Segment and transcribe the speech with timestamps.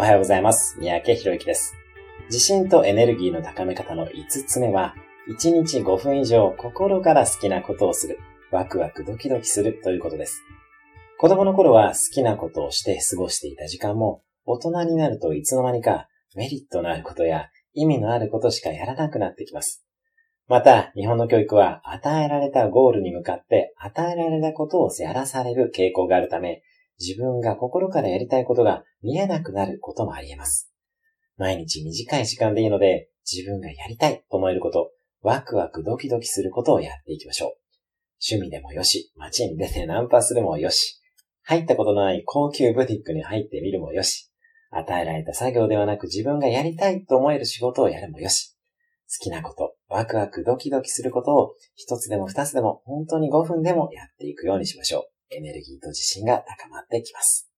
[0.00, 0.78] おはようございます。
[0.80, 1.76] 三宅博之です。
[2.28, 4.94] 自信とエネルギーの高め方の5つ目は、
[5.28, 8.18] 1日5分以上心から好きなことをする。
[8.50, 10.40] ワクワクドキドキするということです。
[11.18, 19.84] 子供の頃は好きなことをして過ごしていた時間も、大人になるといつの間にかメリットのあることや意味のあることしかやらなくなってきます。
[20.48, 26.62] また、日本の教育は与えられたゴールに向かって与えられたことをやらされる傾向があるため、
[27.00, 30.70] 自分が心からやりたいことが見えなくなることもあり得ます。
[31.36, 34.90] 毎日短い時間でいいので、自分がやりたいと思えること、
[35.22, 37.52] ワクワクドキドキすることをやっていきましょう。
[38.30, 41.00] 趣味でもよし、街に出てナンパするもよし、
[41.42, 44.30] 入ったことのない高級ブティックに入ってみるもよし、
[44.70, 48.56] 与えられた作業ではなく自分がやりたいと思える仕事をやるもよし、
[49.08, 55.19] 好きなこと、ワクワクドキドキすることを一つでも二つでも本当に5分でもやっていくようにしましょう。
[55.30, 57.49] エネルギーと自信が高まってきます。